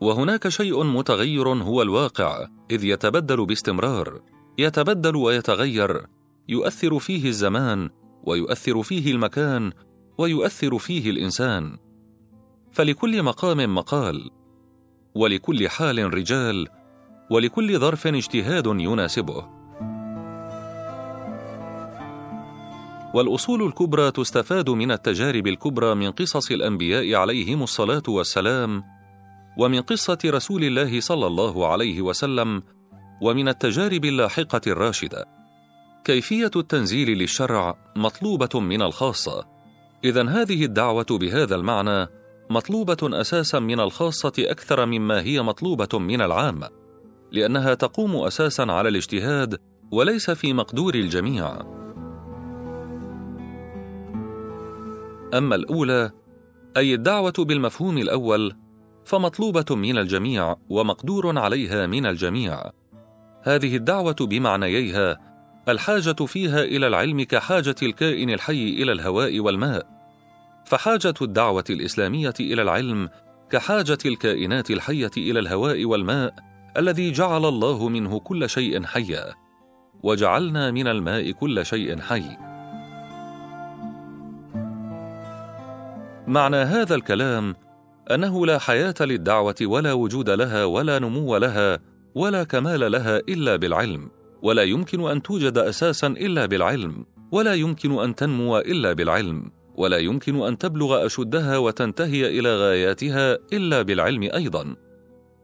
وهناك 0.02 0.48
شيء 0.48 0.84
متغير 0.84 1.50
هو 1.50 1.82
الواقع 1.82 2.48
إذ 2.72 2.84
يتبدل 2.86 3.46
باستمرار 3.46 4.22
يتبدل 4.58 5.16
ويتغير 5.16 6.06
يؤثر 6.50 7.00
فيه 7.00 7.28
الزمان 7.28 7.90
ويؤثر 8.24 8.84
فيه 8.84 9.12
المكان 9.12 9.72
ويؤثر 10.18 10.78
فيه 10.78 11.10
الإنسان. 11.10 11.78
فلكل 12.72 13.24
مقام 13.24 13.76
مقال 13.76 14.30
ولكل 15.16 15.70
حال 15.70 16.14
رجال 16.14 16.68
ولكل 17.32 17.80
ظرف 17.80 18.08
اجتهاد 18.08 18.66
يناسبه. 18.66 19.59
والأصول 23.14 23.64
الكبرى 23.64 24.12
تستفاد 24.12 24.70
من 24.70 24.92
التجارب 24.92 25.48
الكبرى 25.48 25.96
من 25.96 26.12
قصص 26.12 26.52
الأنبياء 26.52 27.16
عليهم 27.16 27.64
الصلاة 27.64 28.04
والسلام 28.08 28.84
ومن 29.58 29.82
قصة 29.82 30.18
رسول 30.26 30.64
الله 30.64 31.00
صلى 31.00 31.28
الله 31.28 31.68
عليه 31.68 32.02
وسلم 32.02 32.64
ومن 33.22 33.48
التجارب 33.48 34.06
اللاحقة 34.06 34.62
الراشدة. 34.68 35.26
كيفية 36.04 36.52
التنزيل 36.56 37.18
للشرع 37.18 37.76
مطلوبة 37.96 38.60
من 38.60 38.82
الخاصة. 38.82 39.46
اذا 40.04 40.30
هذه 40.30 40.66
الدعوة 40.66 41.06
بهذا 41.12 41.56
المعنى 41.56 42.08
مطلوبة 42.50 43.22
أساسا 43.22 43.60
من 43.60 43.80
الخاصة 43.80 44.34
أكثر 44.40 44.86
مما 44.86 45.22
هي 45.22 45.42
مطلوبة 45.42 46.00
من 46.00 46.22
العامة 46.22 46.70
لأنها 47.32 47.74
تقوم 47.74 48.16
أساسا 48.16 48.62
على 48.62 48.90
الاجتهاد 48.90 49.58
وليس 49.92 50.32
في 50.32 50.54
مقدور 50.54 50.96
الجميع. 50.96 51.79
أما 55.34 55.56
الأولى 55.56 56.12
أي 56.78 56.94
الدعوة 56.94 57.34
بالمفهوم 57.40 57.98
الأول 57.98 58.56
فمطلوبة 59.06 59.76
من 59.76 59.98
الجميع 59.98 60.56
ومقدور 60.70 61.40
عليها 61.40 61.88
من 61.88 62.06
الجميع. 62.06 62.64
هذه 63.44 63.76
الدعوة 63.76 64.16
بمعنييها 64.22 65.18
الحاجة 65.70 66.26
فيها 66.26 66.64
إلى 66.64 66.88
العلم 66.88 67.24
كحاجة 67.24 67.76
الكائن 67.84 68.30
الحي 68.30 68.70
إلى 68.70 68.92
الهواء 68.92 69.40
والماء. 69.40 69.88
فحاجة 70.66 71.14
الدعوة 71.22 71.64
الإسلامية 71.70 72.34
إلى 72.40 72.62
العلم 72.62 73.10
كحاجة 73.50 73.98
الكائنات 74.06 74.72
الحية 74.72 75.12
إلى 75.18 75.40
الهواء 75.40 75.86
والماء 75.86 76.34
الذي 76.78 77.12
جعل 77.12 77.46
الله 77.46 77.90
منه 77.90 78.20
كل 78.20 78.50
شيء 78.50 78.84
حيا. 78.84 79.36
وجعلنا 80.04 80.72
من 80.72 80.88
الماء 80.88 81.32
كل 81.32 81.66
شيء 81.66 82.00
حي. 82.02 82.49
معنى 86.30 86.56
هذا 86.56 86.96
الكلام 86.96 87.56
أنه 88.12 88.46
لا 88.46 88.60
حياة 88.60 88.94
للدعوة 89.02 89.56
ولا 89.62 89.94
وجود 89.94 90.30
لها 90.30 90.66
ولا 90.66 91.00
نمو 91.00 91.38
لها 91.38 91.80
ولا 92.16 92.44
كمال 92.44 92.92
لها 92.92 93.18
إلا 93.18 93.56
بالعلم 93.56 94.10
ولا 94.42 94.64
يمكن 94.64 95.10
أن 95.10 95.22
توجد 95.22 95.58
أساسا 95.58 96.08
إلا 96.08 96.46
بالعلم 96.46 97.06
ولا 97.32 97.54
يمكن 97.54 98.00
أن 98.00 98.16
تنمو 98.16 98.58
إلا 98.58 98.94
بالعلم 98.94 99.52
ولا 99.76 99.98
يمكن 99.98 100.42
أن 100.42 100.58
تبلغ 100.58 101.06
أشدها 101.06 101.58
وتنتهي 101.58 102.40
إلى 102.40 102.58
غاياتها 102.58 103.38
إلا 103.54 103.82
بالعلم 103.82 104.24
أيضا. 104.24 104.76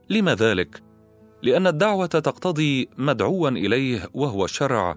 لم 0.10 0.30
ذلك؟ 0.30 0.84
لأن 1.44 1.68
الدعوة 1.68 2.06
تقتضي 2.06 2.90
مدعوا 2.98 3.50
إليه 3.50 4.10
وهو 4.14 4.46
الشرع 4.46 4.96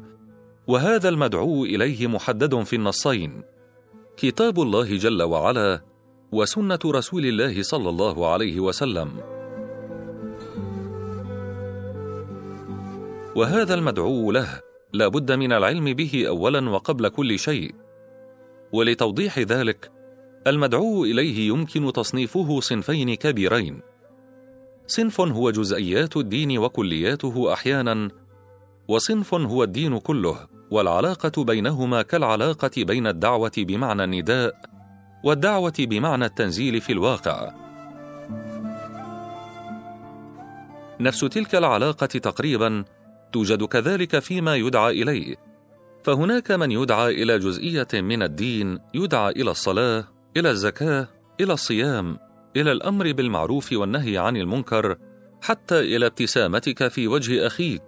وهذا 0.66 1.08
المدعو 1.08 1.64
إليه 1.64 2.06
محدد 2.06 2.62
في 2.62 2.76
النصين 2.76 3.42
كتاب 4.18 4.62
الله 4.62 4.96
جل 4.96 5.22
وعلا 5.22 5.80
وسنة 6.32 6.78
رسول 6.84 7.24
الله 7.26 7.62
صلى 7.62 7.88
الله 7.88 8.32
عليه 8.32 8.60
وسلم. 8.60 9.08
وهذا 13.36 13.74
المدعو 13.74 14.32
له 14.32 14.60
لا 14.92 15.08
بد 15.08 15.32
من 15.32 15.52
العلم 15.52 15.84
به 15.94 16.24
اولا 16.28 16.70
وقبل 16.70 17.08
كل 17.08 17.38
شيء. 17.38 17.74
ولتوضيح 18.72 19.38
ذلك 19.38 19.92
المدعو 20.46 21.04
إليه 21.04 21.48
يمكن 21.48 21.92
تصنيفه 21.92 22.60
صنفين 22.60 23.14
كبيرين. 23.14 23.80
صنف 24.86 25.20
هو 25.20 25.50
جزئيات 25.50 26.16
الدين 26.16 26.58
وكلياته 26.58 27.52
أحيانا 27.52 28.10
وصنف 28.88 29.34
هو 29.34 29.64
الدين 29.64 29.98
كله 29.98 30.46
والعلاقة 30.70 31.44
بينهما 31.44 32.02
كالعلاقة 32.02 32.70
بين 32.76 33.06
الدعوة 33.06 33.52
بمعنى 33.58 34.04
النداء 34.04 34.54
والدعوة 35.24 35.74
بمعنى 35.78 36.24
التنزيل 36.24 36.80
في 36.80 36.92
الواقع. 36.92 37.52
نفس 41.00 41.20
تلك 41.20 41.54
العلاقة 41.54 42.06
تقريبا 42.06 42.84
توجد 43.32 43.64
كذلك 43.64 44.18
فيما 44.18 44.56
يدعى 44.56 45.02
إليه 45.02 45.36
فهناك 46.04 46.50
من 46.50 46.70
يدعى 46.70 47.22
إلى 47.22 47.38
جزئية 47.38 47.88
من 47.94 48.22
الدين 48.22 48.78
يدعى 48.94 49.30
إلى 49.30 49.50
الصلاة 49.50 50.04
إلى 50.36 50.50
الزكاة 50.50 51.08
إلى 51.40 51.52
الصيام 51.52 52.18
إلى 52.56 52.72
الأمر 52.72 53.12
بالمعروف 53.12 53.72
والنهي 53.72 54.18
عن 54.18 54.36
المنكر 54.36 54.96
حتى 55.42 55.80
إلى 55.80 56.06
ابتسامتك 56.06 56.88
في 56.88 57.08
وجه 57.08 57.46
أخيك. 57.46 57.82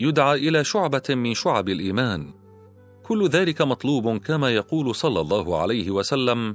يدعى 0.00 0.48
إلى 0.48 0.64
شعبة 0.64 1.02
من 1.10 1.34
شعب 1.34 1.68
الإيمان. 1.68 2.34
كل 3.02 3.28
ذلك 3.28 3.62
مطلوب 3.62 4.16
كما 4.16 4.50
يقول 4.50 4.94
صلى 4.94 5.20
الله 5.20 5.58
عليه 5.58 5.90
وسلم 5.90 6.54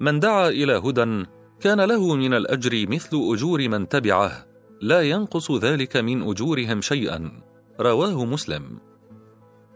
من 0.00 0.20
دعا 0.20 0.48
إلى 0.48 0.72
هدى 0.72 1.24
كان 1.60 1.80
له 1.80 2.16
من 2.16 2.34
الأجر 2.34 2.86
مثل 2.88 3.10
أجور 3.32 3.68
من 3.68 3.88
تبعه 3.88 4.46
لا 4.80 5.00
ينقص 5.00 5.50
ذلك 5.50 5.96
من 5.96 6.22
أجورهم 6.22 6.80
شيئا. 6.80 7.42
رواه 7.80 8.24
مسلم. 8.24 8.78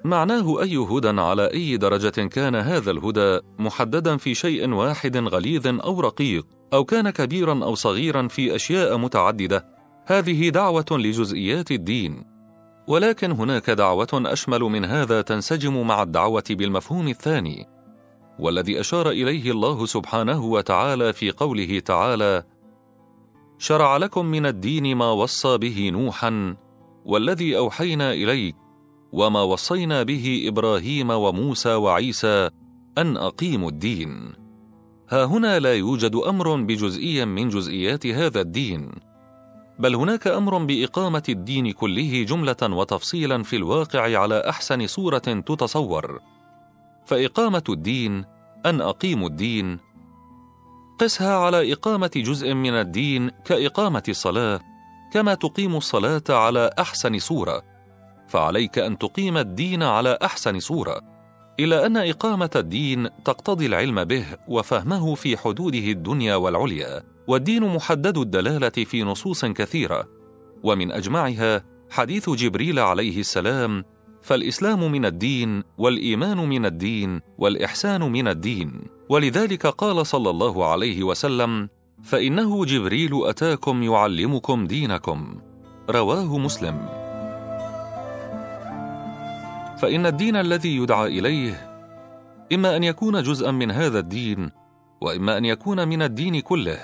معناه 0.04 0.62
أي 0.62 0.76
هدى 0.76 1.20
على 1.20 1.50
أي 1.52 1.76
درجة 1.76 2.28
كان 2.28 2.54
هذا 2.54 2.90
الهدى 2.90 3.40
محددا 3.58 4.16
في 4.16 4.34
شيء 4.34 4.70
واحد 4.70 5.16
غليظ 5.16 5.66
أو 5.66 6.00
رقيق 6.00 6.46
أو 6.72 6.84
كان 6.84 7.10
كبيرا 7.10 7.64
أو 7.64 7.74
صغيرا 7.74 8.28
في 8.28 8.54
أشياء 8.54 8.98
متعددة. 8.98 9.66
هذه 10.06 10.48
دعوة 10.48 10.86
لجزئيات 10.90 11.70
الدين. 11.70 12.33
ولكن 12.86 13.30
هناك 13.30 13.70
دعوة 13.70 14.08
أشمل 14.12 14.60
من 14.60 14.84
هذا 14.84 15.22
تنسجم 15.22 15.86
مع 15.86 16.02
الدعوة 16.02 16.44
بالمفهوم 16.50 17.08
الثاني 17.08 17.66
والذي 18.38 18.80
أشار 18.80 19.10
إليه 19.10 19.50
الله 19.50 19.86
سبحانه 19.86 20.44
وتعالى 20.44 21.12
في 21.12 21.30
قوله 21.30 21.80
تعالى 21.80 22.42
شرع 23.58 23.96
لكم 23.96 24.26
من 24.26 24.46
الدين 24.46 24.96
ما 24.96 25.10
وصى 25.10 25.58
به 25.58 25.90
نوحا 25.90 26.56
والذي 27.04 27.56
أوحينا 27.56 28.12
إليك 28.12 28.56
وما 29.12 29.42
وصينا 29.42 30.02
به 30.02 30.44
إبراهيم 30.46 31.10
وموسى 31.10 31.74
وعيسى 31.74 32.50
أن 32.98 33.16
أقيموا 33.16 33.70
الدين. 33.70 34.32
ها 35.08 35.24
هنا 35.24 35.58
لا 35.58 35.74
يوجد 35.74 36.14
أمر 36.14 36.56
بجزئي 36.62 37.24
من 37.24 37.48
جزئيات 37.48 38.06
هذا 38.06 38.40
الدين 38.40 38.90
بل 39.78 39.94
هناك 39.94 40.26
أمر 40.26 40.58
بإقامة 40.58 41.22
الدين 41.28 41.72
كله 41.72 42.22
جملة 42.22 42.56
وتفصيلا 42.62 43.42
في 43.42 43.56
الواقع 43.56 44.18
على 44.18 44.48
أحسن 44.48 44.86
صورة 44.86 45.18
تتصور. 45.18 46.20
فإقامة 47.06 47.64
الدين 47.68 48.24
أن 48.66 48.80
اقيموا 48.80 49.28
الدين. 49.28 49.78
قسها 50.98 51.36
على 51.36 51.72
إقامة 51.72 52.10
جزء 52.16 52.54
من 52.54 52.72
الدين 52.72 53.30
كإقامة 53.44 54.02
الصلاة، 54.08 54.60
كما 55.12 55.34
تقيم 55.34 55.76
الصلاة 55.76 56.22
على 56.28 56.70
أحسن 56.78 57.18
صورة، 57.18 57.62
فعليك 58.28 58.78
أن 58.78 58.98
تقيم 58.98 59.36
الدين 59.36 59.82
على 59.82 60.18
أحسن 60.22 60.60
صورة، 60.60 61.13
إلى 61.60 61.86
أن 61.86 61.96
إقامة 61.96 62.50
الدين 62.56 63.08
تقتضي 63.24 63.66
العلم 63.66 64.04
به 64.04 64.26
وفهمه 64.48 65.14
في 65.14 65.36
حدوده 65.36 65.78
الدنيا 65.78 66.34
والعليا، 66.34 67.02
والدين 67.26 67.62
محدد 67.62 68.18
الدلالة 68.18 68.68
في 68.68 69.02
نصوص 69.02 69.44
كثيرة، 69.44 70.08
ومن 70.62 70.92
أجمعها 70.92 71.64
حديث 71.90 72.30
جبريل 72.30 72.78
عليه 72.78 73.20
السلام: 73.20 73.84
فالإسلام 74.22 74.92
من 74.92 75.04
الدين، 75.06 75.62
والإيمان 75.78 76.36
من 76.36 76.66
الدين، 76.66 77.20
والإحسان 77.38 78.00
من 78.00 78.28
الدين. 78.28 78.80
ولذلك 79.08 79.66
قال 79.66 80.06
صلى 80.06 80.30
الله 80.30 80.66
عليه 80.66 81.02
وسلم 81.02 81.68
فإنه 82.02 82.64
جبريل 82.64 83.10
أتاكم 83.24 83.82
يعلمكم 83.82 84.66
دينكم 84.66 85.40
رواه 85.90 86.38
مسلم. 86.38 87.03
فإن 89.84 90.06
الدين 90.06 90.36
الذي 90.36 90.76
يدعى 90.76 91.18
إليه 91.18 91.70
إما 92.52 92.76
أن 92.76 92.84
يكون 92.84 93.22
جزءا 93.22 93.50
من 93.50 93.70
هذا 93.70 93.98
الدين 93.98 94.50
وإما 95.00 95.38
أن 95.38 95.44
يكون 95.44 95.88
من 95.88 96.02
الدين 96.02 96.40
كله 96.40 96.78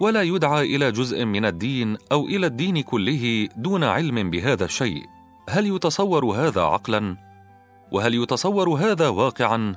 ولا 0.00 0.22
يدعى 0.22 0.76
إلى 0.76 0.92
جزء 0.92 1.24
من 1.24 1.44
الدين 1.44 1.96
أو 2.12 2.26
إلى 2.26 2.46
الدين 2.46 2.82
كله 2.82 3.48
دون 3.56 3.84
علم 3.84 4.30
بهذا 4.30 4.64
الشيء. 4.64 5.02
هل 5.48 5.66
يتصور 5.66 6.24
هذا 6.24 6.60
عقلا؟ 6.60 7.16
وهل 7.92 8.14
يتصور 8.14 8.68
هذا 8.68 9.08
واقعا؟ 9.08 9.76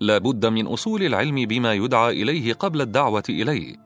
لا 0.00 0.18
بد 0.18 0.46
من 0.46 0.66
أصول 0.66 1.02
العلم 1.02 1.34
بما 1.34 1.74
يدعى 1.74 2.22
إليه 2.22 2.52
قبل 2.52 2.80
الدعوة 2.80 3.24
إليه. 3.28 3.76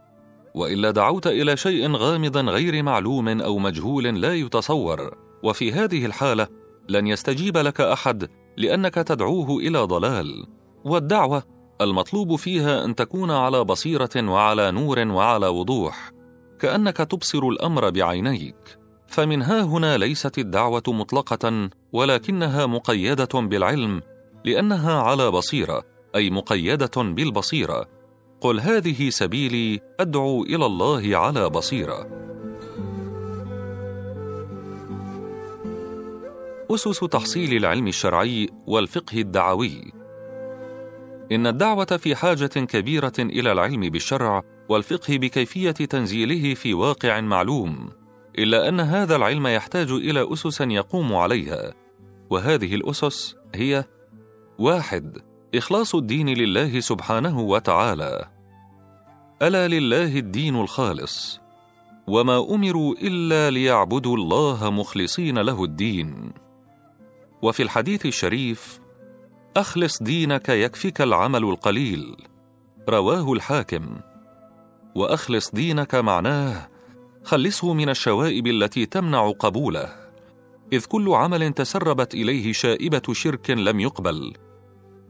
وإلا 0.55 0.91
دعوت 0.91 1.27
إلى 1.27 1.57
شيء 1.57 1.91
غامض 1.97 2.37
غير 2.37 2.83
معلوم 2.83 3.29
أو 3.29 3.59
مجهول 3.59 4.05
لا 4.05 4.35
يتصور. 4.35 5.15
وفي 5.43 5.73
هذه 5.73 6.07
الحالة 6.07 6.62
لن 6.89 7.07
يستجيب 7.07 7.57
لك 7.57 7.81
أحد 7.81 8.29
لأنك 8.57 8.95
تدعوه 8.95 9.59
إلى 9.59 9.79
ضلال. 9.79 10.47
والدعوة 10.85 11.43
المطلوب 11.81 12.37
فيها 12.37 12.85
أن 12.85 12.95
تكون 12.95 13.31
على 13.31 13.65
بصيرة 13.65 14.11
وعلى 14.17 14.71
نور 14.71 14.99
وعلى 14.99 15.47
وضوح 15.47 16.13
كأنك 16.61 16.97
تبصر 16.97 17.49
الأمر 17.49 17.91
بعينيك. 17.91 18.79
فمن 19.07 19.43
ها 19.43 19.63
هنا 19.63 19.99
ليست 19.99 20.39
الدعوة 20.39 20.83
مطلقة 20.89 21.71
ولكنها 21.93 22.67
مقيدة 22.67 23.41
بالعلم 23.41 24.03
لأنها 24.45 25.01
على 25.03 25.31
بصيرة 25.31 25.83
أي 26.15 26.31
مقيدة 26.31 26.91
بالبصيرة. 26.97 27.87
قل 28.41 28.61
هذه 28.61 29.11
سبيلي 29.11 29.81
أدعو 30.01 30.43
إلى 30.43 30.67
الله 30.67 31.17
على 31.17 31.51
بصيرة. 31.51 32.07
أسس 36.75 37.01
تحصيل 37.01 37.57
العلم 37.57 37.87
الشرعي 37.87 38.49
والفقه 38.67 39.19
الدعوي. 39.19 39.93
إن 41.33 41.47
الدعوة 41.47 41.85
في 41.85 42.17
حاجة 42.17 42.47
كبيرة 42.47 43.13
إلى 43.19 43.53
العلم 43.53 43.81
بالشرع 43.81 44.43
والفقه 44.69 45.17
بكيفية 45.19 45.71
تنزيله 45.71 46.55
في 46.55 46.75
واقع 46.75 47.21
معلوم 47.21 47.91
إلا 48.39 48.69
أن 48.69 48.81
هذا 48.81 49.17
العلم 49.17 49.47
يحتاج 49.47 49.91
إلى 49.91 50.33
أسس 50.33 50.61
يقوم 50.61 51.15
عليها. 51.15 51.75
وهذه 52.31 52.75
الأسس 52.75 53.37
هي 53.55 53.85
واحد 54.59 55.19
إخلاص 55.55 55.95
الدين 55.95 56.29
لله 56.29 56.81
سبحانه 56.81 57.41
وتعالى. 57.41 58.29
ألا 59.43 59.69
لله 59.69 60.19
الدين 60.19 60.57
الخالص. 60.57 61.41
وما 62.07 62.55
أمروا 62.55 62.95
إلا 63.03 63.51
ليعبدوا 63.51 64.17
الله 64.17 64.71
مخلصين 64.71 65.39
له 65.39 65.65
الدين. 65.65 66.33
وفي 67.43 67.63
الحديث 67.63 68.07
الشريف 68.07 68.81
أخلص 69.57 70.03
دينك 70.03 70.49
يكفك 70.49 71.01
العمل 71.01 71.45
القليل 71.45 72.17
رواه 72.89 73.33
الحاكم. 73.33 74.01
وأخلص 74.95 75.51
دينك 75.51 75.95
معناه 75.95 76.69
خلصه 77.25 77.73
من 77.73 77.89
الشوائب 77.89 78.47
التي 78.47 78.87
تمنع 78.87 79.31
قبوله 79.31 79.89
إذ 80.73 80.85
كل 80.85 81.09
عمل 81.09 81.53
تسربت 81.53 82.15
إليه 82.15 82.53
شائبة 82.53 83.03
شرك 83.13 83.51
لم 83.51 83.81
يقبل 83.81 84.33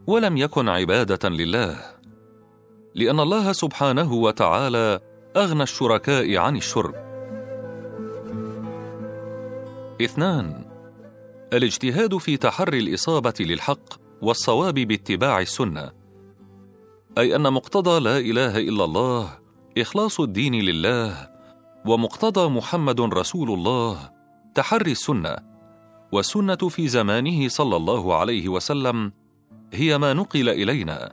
ولم 0.06 0.36
يكن 0.36 0.68
عبادة 0.68 1.28
لله. 1.28 1.78
لأن 2.94 3.20
الله 3.20 3.52
سبحانه 3.52 4.12
وتعالى 4.12 5.00
أغنى 5.36 5.62
الشركاء 5.62 6.36
عن 6.36 6.56
الشرك 6.56 7.04
اثنان 10.02 10.71
الاجتهاد 11.52 12.16
في 12.16 12.36
تحري 12.36 12.78
الإصابة 12.78 13.34
للحق 13.40 14.00
والصواب 14.22 14.74
باتباع 14.74 15.40
السنة. 15.40 15.90
أي 17.18 17.36
أن 17.36 17.52
مقتضى 17.52 18.00
لا 18.00 18.18
إله 18.18 18.58
إلا 18.58 18.84
الله 18.84 19.38
إخلاص 19.78 20.20
الدين 20.20 20.54
لله 20.54 21.30
ومقتضى 21.86 22.48
محمد 22.48 23.00
رسول 23.00 23.50
الله 23.50 24.10
تحري 24.54 24.92
السنة. 24.92 25.36
والسنة 26.12 26.56
في 26.56 26.88
زمانه 26.88 27.48
صلى 27.48 27.76
الله 27.76 28.16
عليه 28.16 28.48
وسلم 28.48 29.12
هي 29.72 29.98
ما 29.98 30.12
نقل 30.12 30.48
إلينا. 30.48 31.12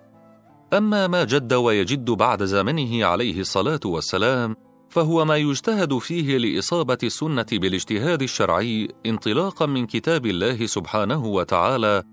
أما 0.74 1.08
ما 1.08 1.24
جد 1.24 1.54
ويجد 1.54 2.12
بعد 2.12 2.44
زمنه 2.44 3.06
عليه 3.06 3.40
الصلاة 3.40 3.80
والسلام 3.86 4.56
فهو 4.90 5.26
ما 5.26 5.38
يجتهد 5.38 5.98
فيه 5.98 6.38
لإصابة 6.38 6.98
السنة 7.04 7.46
بالاجتهاد 7.52 8.22
الشرعي 8.22 8.88
انطلاقا 9.06 9.66
من 9.66 9.86
كتاب 9.86 10.26
الله 10.26 10.66
سبحانه 10.66 11.26
وتعالى 11.26 12.04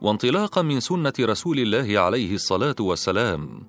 وانطلاقا 0.00 0.62
من 0.62 0.80
سنة 0.80 1.12
رسول 1.20 1.58
الله 1.58 2.00
عليه 2.00 2.34
الصلاة 2.34 2.76
والسلام. 2.80 3.66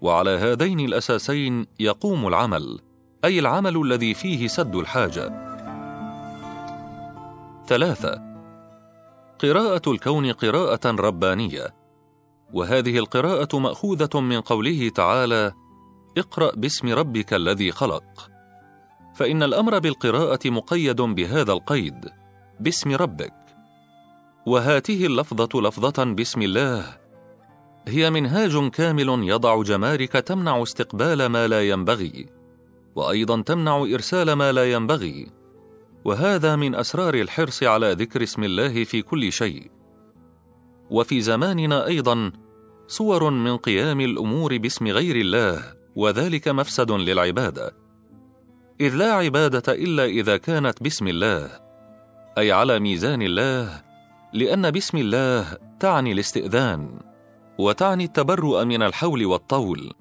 وعلى 0.00 0.30
هذين 0.30 0.80
الأساسين 0.80 1.66
يقوم 1.80 2.26
العمل 2.26 2.78
أي 3.24 3.38
العمل 3.38 3.76
الذي 3.76 4.14
فيه 4.14 4.46
سد 4.46 4.76
الحاجة. 4.76 5.50
ثلاثة 7.66 8.22
قراءة 9.38 9.90
الكون 9.90 10.32
قراءة 10.32 10.90
ربانية. 10.90 11.74
وهذه 12.52 12.98
القراءة 12.98 13.58
مأخوذة 13.58 14.20
من 14.20 14.40
قوله 14.40 14.88
تعالى 14.88 15.52
اقرأ 16.18 16.54
باسم 16.54 16.88
ربك 16.88 17.34
الذي 17.34 17.72
خلق. 17.72 18.30
فإن 19.14 19.42
الأمر 19.42 19.78
بالقراءة 19.78 20.40
مقيد 20.44 21.00
بهذا 21.00 21.52
القيد. 21.52 22.08
باسم 22.60 22.94
ربك. 22.94 23.34
وهاته 24.46 25.06
اللفظة 25.06 25.60
لفظة 25.60 26.04
بسم 26.04 26.42
الله. 26.42 26.84
هي 27.88 28.10
منهاج 28.10 28.70
كامل 28.70 29.08
يضع 29.28 29.62
جمارك 29.62 30.12
تمنع 30.12 30.62
استقبال 30.62 31.26
ما 31.26 31.48
لا 31.48 31.68
ينبغي. 31.68 32.26
وأيضا 32.94 33.42
تمنع 33.42 33.82
إرسال 33.82 34.32
ما 34.32 34.52
لا 34.52 34.72
ينبغي. 34.72 35.26
وهذا 36.04 36.56
من 36.56 36.74
أسرار 36.74 37.14
الحرص 37.14 37.62
على 37.62 37.92
ذكر 37.92 38.22
اسم 38.22 38.44
الله 38.44 38.84
في 38.84 39.02
كل 39.02 39.32
شيء. 39.32 39.70
وفي 40.90 41.20
زماننا 41.20 41.86
أيضا 41.86 42.32
صور 42.86 43.30
من 43.30 43.56
قيام 43.56 44.00
الأمور 44.00 44.56
باسم 44.56 44.86
غير 44.86 45.16
الله. 45.16 45.79
وذلك 46.00 46.48
مفسد 46.48 46.90
للعبادة. 46.90 47.76
إذ 48.80 48.94
لا 48.94 49.12
عبادة 49.12 49.72
إلا 49.72 50.04
إذا 50.04 50.36
كانت 50.36 50.82
باسم 50.82 51.08
الله 51.08 51.50
أي 52.38 52.52
على 52.52 52.80
ميزان 52.80 53.22
الله 53.22 53.82
لأن 54.32 54.70
بسم 54.70 54.98
الله 54.98 55.56
تعني 55.80 56.12
الاستئذان 56.12 57.00
وتعني 57.58 58.04
التبرؤ 58.04 58.64
من 58.64 58.82
الحول 58.82 59.26
والطول 59.26 59.92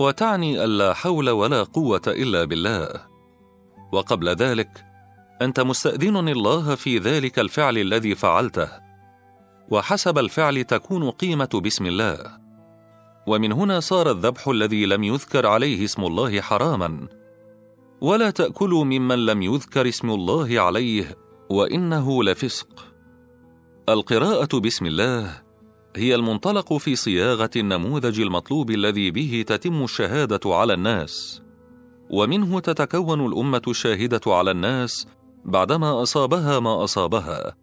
وتعني 0.00 0.64
الا 0.64 0.94
حول 0.94 1.30
ولا 1.30 1.62
قوة 1.62 2.02
إلا 2.06 2.44
بالله. 2.44 2.88
وقبل 3.92 4.28
ذلك 4.28 4.84
أنت 5.42 5.60
مستأذن 5.60 6.28
الله 6.28 6.74
في 6.74 6.98
ذلك 6.98 7.38
الفعل 7.38 7.78
الذي 7.78 8.14
فعلته 8.14 8.68
وحسب 9.70 10.18
الفعل 10.18 10.64
تكون 10.64 11.10
قيمة 11.10 11.60
بسم 11.64 11.86
الله. 11.86 12.47
ومن 13.28 13.52
هنا 13.52 13.80
صار 13.80 14.10
الذبح 14.10 14.48
الذي 14.48 14.86
لم 14.86 15.04
يذكر 15.04 15.46
عليه 15.46 15.84
اسم 15.84 16.04
الله 16.04 16.40
حراما. 16.40 17.08
ولا 18.00 18.30
تأكلوا 18.30 18.84
ممن 18.84 19.26
لم 19.26 19.42
يذكر 19.42 19.88
اسم 19.88 20.10
الله 20.10 20.60
عليه 20.60 21.16
وإنه 21.50 22.24
لفسق. 22.24 22.68
القراءة 23.88 24.58
بسم 24.58 24.86
الله 24.86 25.42
هي 25.96 26.14
المنطلق 26.14 26.72
في 26.76 26.96
صياغة 26.96 27.50
النموذج 27.56 28.20
المطلوب 28.20 28.70
الذي 28.70 29.10
به 29.10 29.44
تتم 29.46 29.84
الشهادة 29.84 30.40
على 30.54 30.74
الناس، 30.74 31.42
ومنه 32.10 32.60
تتكون 32.60 33.26
الأمة 33.26 33.62
الشاهدة 33.68 34.20
على 34.26 34.50
الناس 34.50 35.06
بعدما 35.44 36.02
أصابها 36.02 36.60
ما 36.60 36.84
أصابها. 36.84 37.56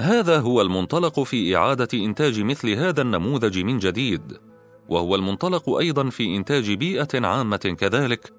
هذا 0.00 0.40
هو 0.40 0.60
المنطلق 0.60 1.20
في 1.20 1.56
إعادة 1.56 1.88
إنتاج 1.94 2.40
مثل 2.40 2.70
هذا 2.70 3.02
النموذج 3.02 3.58
من 3.58 3.78
جديد، 3.78 4.47
وهو 4.88 5.14
المنطلق 5.14 5.70
أيضا 5.70 6.08
في 6.10 6.36
إنتاج 6.36 6.72
بيئة 6.72 7.26
عامة 7.26 7.76
كذلك، 7.78 8.32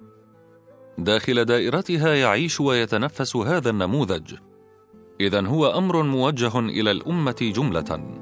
داخل 0.98 1.44
دائرتها 1.44 2.14
يعيش 2.14 2.60
ويتنفس 2.60 3.36
هذا 3.36 3.70
النموذج. 3.70 4.34
اذا 5.20 5.46
هو 5.46 5.66
أمر 5.66 6.02
موجه 6.02 6.58
إلى 6.58 6.90
الأمة 6.90 7.52
جملة. 7.56 8.16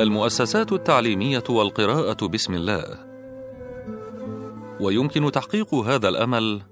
المؤسسات 0.00 0.72
التعليمية 0.72 1.44
والقراءة 1.48 2.26
بسم 2.26 2.54
الله. 2.54 3.06
ويمكن 4.80 5.32
تحقيق 5.32 5.74
هذا 5.74 6.08
الأمل 6.08 6.62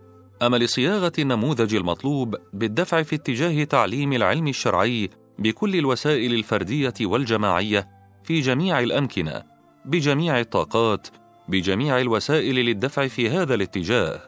أمل 0.42 0.68
صياغة 0.68 1.12
النموذج 1.18 1.74
المطلوب 1.74 2.36
بالدفع 2.52 3.02
في 3.02 3.16
اتجاه 3.16 3.64
تعليم 3.64 4.12
العلم 4.12 4.48
الشرعي 4.48 5.10
بكل 5.38 5.76
الوسائل 5.76 6.34
الفردية 6.34 6.94
والجماعية 7.00 7.88
في 8.24 8.40
جميع 8.40 8.80
الأمكنة 8.80 9.42
بجميع 9.84 10.40
الطاقات 10.40 11.08
بجميع 11.48 12.00
الوسائل 12.00 12.54
للدفع 12.54 13.06
في 13.06 13.30
هذا 13.30 13.54
الاتجاه. 13.54 14.20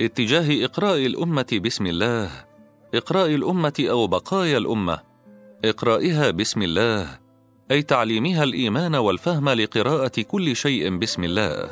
اتجاه 0.00 0.64
إقراء 0.64 1.06
الأمة 1.06 1.60
بسم 1.64 1.86
الله. 1.86 2.30
إقراء 2.94 3.34
الأمة 3.34 3.86
أو 3.90 4.06
بقايا 4.06 4.58
الأمة. 4.58 5.00
إقرائها 5.64 6.30
بسم 6.30 6.62
الله 6.62 7.18
أي 7.70 7.82
تعليمها 7.82 8.44
الإيمان 8.44 8.94
والفهم 8.94 9.48
لقراءة 9.48 10.22
كل 10.22 10.56
شيء 10.56 10.98
بسم 10.98 11.24
الله. 11.24 11.70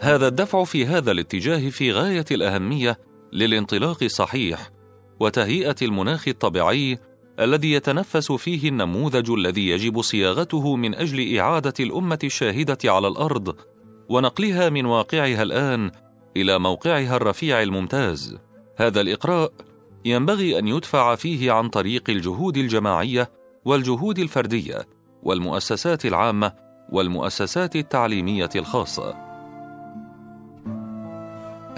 هذا 0.00 0.28
الدفع 0.28 0.64
في 0.64 0.86
هذا 0.86 1.10
الاتجاه 1.10 1.70
في 1.70 1.92
غاية 1.92 2.24
الأهمية 2.30 2.98
للانطلاق 3.32 4.02
الصحيح 4.02 4.70
وتهيئة 5.22 5.76
المناخ 5.82 6.28
الطبيعي 6.28 6.98
الذي 7.40 7.72
يتنفس 7.72 8.32
فيه 8.32 8.68
النموذج 8.68 9.30
الذي 9.30 9.68
يجب 9.68 10.00
صياغته 10.00 10.76
من 10.76 10.94
أجل 10.94 11.38
إعادة 11.38 11.74
الأمة 11.80 12.18
الشاهدة 12.24 12.78
على 12.84 13.08
الأرض 13.08 13.56
ونقلها 14.08 14.68
من 14.68 14.86
واقعها 14.86 15.42
الآن 15.42 15.90
إلى 16.36 16.58
موقعها 16.58 17.16
الرفيع 17.16 17.62
الممتاز. 17.62 18.38
هذا 18.76 19.00
الإقراء 19.00 19.52
ينبغي 20.04 20.58
أن 20.58 20.68
يدفع 20.68 21.14
فيه 21.14 21.52
عن 21.52 21.68
طريق 21.68 22.10
الجهود 22.10 22.56
الجماعية 22.56 23.30
والجهود 23.64 24.18
الفردية 24.18 24.86
والمؤسسات 25.22 26.06
العامة 26.06 26.52
والمؤسسات 26.92 27.76
التعليمية 27.76 28.50
الخاصة. 28.56 29.14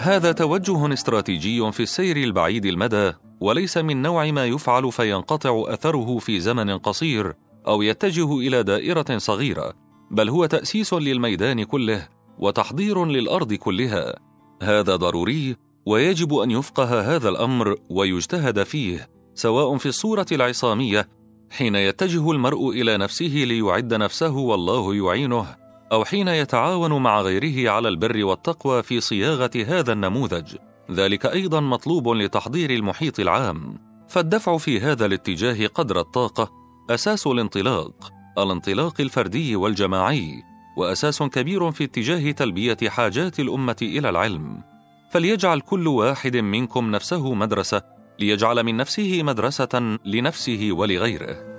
هذا 0.01 0.33
توجه 0.33 0.93
استراتيجي 0.93 1.73
في 1.73 1.83
السير 1.83 2.17
البعيد 2.17 2.67
المدى 2.67 3.13
وليس 3.41 3.79
من 3.79 4.03
نوع 4.03 4.31
ما 4.31 4.47
يفعل 4.47 4.93
فينقطع 4.93 5.65
أثره 5.67 6.19
في 6.19 6.41
زمن 6.41 6.79
قصير 6.79 7.35
أو 7.67 7.83
يتجه 7.83 8.39
إلى 8.39 8.63
دائرة 8.63 9.19
صغيرة 9.19 9.73
بل 10.11 10.29
هو 10.29 10.47
تأسيس 10.47 10.95
للميدان 10.95 11.65
كله 11.65 12.09
وتحضير 12.39 13.05
للأرض 13.05 13.55
كلها. 13.55 14.15
هذا 14.63 14.97
ضروري 14.97 15.57
ويجب 15.87 16.35
أن 16.35 16.51
يفقه 16.51 17.17
هذا 17.17 17.29
الأمر 17.29 17.77
ويجتهد 17.91 18.63
فيه 18.63 19.09
سواء 19.35 19.77
في 19.77 19.87
الصورة 19.87 20.27
العصامية 20.33 21.09
حين 21.51 21.75
يتجه 21.75 22.31
المرء 22.31 22.71
إلى 22.71 22.97
نفسه 22.97 23.45
ليعد 23.47 23.95
نفسه 23.95 24.37
والله 24.37 24.95
يعينه 24.95 25.47
أو 25.93 26.05
حين 26.05 26.29
يتعاون 26.29 27.03
مع 27.03 27.21
غيره 27.21 27.71
على 27.71 27.89
البر 27.89 28.25
والتقوى 28.25 28.83
في 28.83 29.01
صياغة 29.01 29.51
هذا 29.67 29.93
النموذج. 29.93 30.57
ذلك 30.91 31.27
أيضا 31.27 31.61
مطلوب 31.61 32.09
لتحضير 32.09 32.71
المحيط 32.71 33.21
العام. 33.21 33.79
فالدفع 34.09 34.57
في 34.57 34.81
هذا 34.81 35.07
الاتجاه 35.07 35.67
قدر 35.67 36.01
الطاقة 36.01 36.51
أساس 36.91 37.27
الانطلاق 37.27 38.13
الانطلاق 38.39 39.01
الفردي 39.01 39.57
والجماعي 39.57 40.43
وأساس 40.77 41.23
كبير 41.23 41.71
في 41.71 41.85
اتجاه 41.85 42.31
تلبية 42.31 42.77
حاجات 42.87 43.41
الأمة 43.41 43.77
إلى 43.83 44.11
العلم. 44.11 44.63
فليجعل 45.11 45.61
كل 45.61 45.89
واحد 45.89 46.37
منكم 46.37 46.91
نفسه 46.91 47.35
مدرسة 47.35 47.83
ليجعل 48.19 48.63
من 48.63 48.77
نفسه 48.77 49.23
مدرسة 49.23 49.99
لنفسه 50.05 50.69
ولغيره. 50.73 51.55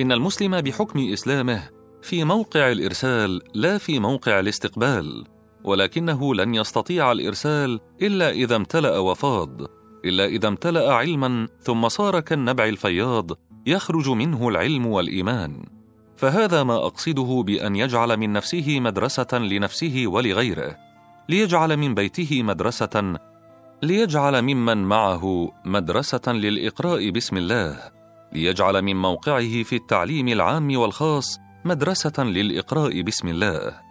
إن 0.00 0.12
المسلم 0.12 0.60
بحكم 0.60 1.12
إسلامه 1.12 1.62
في 2.02 2.24
موقع 2.24 2.72
الإرسال 2.72 3.42
لا 3.54 3.78
في 3.78 3.98
موقع 3.98 4.40
الاستقبال. 4.40 5.24
ولكنه 5.64 6.34
لن 6.34 6.54
يستطيع 6.54 7.12
الإرسال 7.12 7.80
إلا 8.02 8.30
إذا 8.30 8.56
امتلأ 8.56 8.98
وفاض 8.98 9.60
إلا 10.04 10.24
إذا 10.24 10.48
امتلأ 10.48 10.92
علما 10.92 11.48
ثم 11.60 11.88
صار 11.88 12.20
كالنبع 12.20 12.64
الفياض 12.64 13.30
يخرج 13.66 14.08
منه 14.08 14.48
العلم 14.48 14.86
والإيمان. 14.86 15.64
فهذا 16.16 16.62
ما 16.62 16.76
أقصده 16.76 17.42
بأن 17.46 17.76
يجعل 17.76 18.16
من 18.16 18.32
نفسه 18.32 18.80
مدرسة 18.80 19.38
لنفسه 19.38 20.04
ولغيره 20.06 20.76
ليجعل 21.28 21.76
من 21.76 21.94
بيته 21.94 22.42
مدرسة 22.42 23.18
ليجعل 23.82 24.42
ممن 24.42 24.78
معه 24.84 25.52
مدرسة 25.64 26.32
للإقراء 26.32 27.10
بسم 27.10 27.36
الله 27.36 27.78
ليجعل 28.32 28.82
من 28.82 28.96
موقعه 28.96 29.62
في 29.62 29.76
التعليم 29.76 30.28
العام 30.28 30.76
والخاص 30.76 31.38
مدرسة 31.64 32.24
للإقراء 32.24 33.02
بسم 33.02 33.28
الله. 33.28 33.83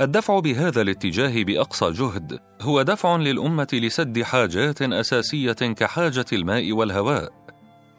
الدفع 0.00 0.38
بهذا 0.38 0.82
الاتجاه 0.82 1.42
بأقصى 1.42 1.90
جهد 1.90 2.38
هو 2.60 2.82
دفع 2.82 3.16
للأمة 3.16 3.68
لسد 3.72 4.22
حاجات 4.22 4.82
أساسية 4.82 5.52
كحاجة 5.52 6.24
الماء 6.32 6.72
والهواء. 6.72 7.32